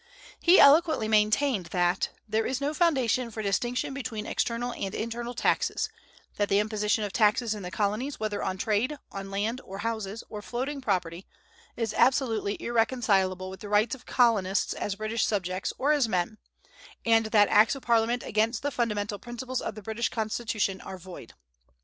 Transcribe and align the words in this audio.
He 0.39 0.59
eloquently 0.59 1.07
maintained 1.07 1.67
that 1.67 2.09
"there 2.27 2.47
is 2.47 2.59
no 2.59 2.73
foundation 2.73 3.29
for 3.29 3.43
distinction 3.43 3.93
between 3.93 4.25
external 4.25 4.73
and 4.73 4.95
internal 4.95 5.35
taxes; 5.35 5.89
that 6.37 6.49
the 6.49 6.57
imposition 6.57 7.03
of 7.03 7.13
taxes 7.13 7.53
in 7.53 7.61
the 7.61 7.69
Colonies 7.69 8.19
whether 8.19 8.41
on 8.41 8.57
trade, 8.57 8.97
on 9.11 9.29
land, 9.29 9.61
or 9.63 9.77
houses, 9.85 10.23
or 10.27 10.41
floating 10.41 10.81
property, 10.81 11.27
is 11.77 11.93
absolutely 11.93 12.59
irreconcilable 12.59 13.51
with 13.51 13.59
the 13.59 13.69
rights 13.69 13.93
of 13.93 14.03
the 14.07 14.11
Colonists 14.11 14.73
as 14.73 14.95
British 14.95 15.23
subjects 15.23 15.71
or 15.77 15.91
as 15.91 16.09
men, 16.09 16.39
and 17.05 17.27
that 17.27 17.47
Acts 17.49 17.75
of 17.75 17.83
Parliament 17.83 18.23
against 18.23 18.63
the 18.63 18.71
fundamental 18.71 19.19
principles 19.19 19.61
of 19.61 19.75
the 19.75 19.83
British 19.83 20.09
Constitution 20.09 20.81
are 20.81 20.97
void." 20.97 21.33